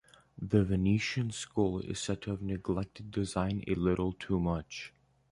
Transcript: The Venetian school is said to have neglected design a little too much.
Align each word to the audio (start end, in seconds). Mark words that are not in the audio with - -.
The 0.41 0.63
Venetian 0.63 1.29
school 1.29 1.79
is 1.79 1.99
said 1.99 2.23
to 2.23 2.31
have 2.31 2.41
neglected 2.41 3.11
design 3.11 3.63
a 3.67 3.75
little 3.75 4.13
too 4.13 4.39
much. 4.39 4.91